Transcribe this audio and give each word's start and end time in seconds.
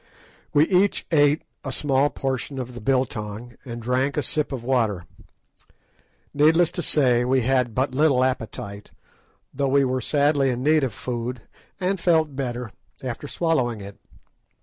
We 0.51 0.67
each 0.67 1.05
ate 1.11 1.43
a 1.63 1.71
small 1.71 2.09
portion 2.09 2.57
of 2.57 2.73
the 2.73 2.81
"biltong," 2.81 3.55
and 3.63 3.79
drank 3.79 4.17
a 4.17 4.23
sip 4.23 4.51
of 4.51 4.63
water. 4.63 5.05
Needless 6.33 6.71
to 6.71 6.81
say, 6.81 7.23
we 7.23 7.41
had 7.43 7.75
but 7.75 7.93
little 7.93 8.23
appetite, 8.23 8.89
though 9.53 9.67
we 9.69 9.85
were 9.85 10.01
sadly 10.01 10.49
in 10.49 10.63
need 10.63 10.83
of 10.83 10.91
food, 10.95 11.43
and 11.79 11.99
felt 11.99 12.35
better 12.35 12.71
after 13.03 13.27
swallowing 13.27 13.79
it. 13.79 13.99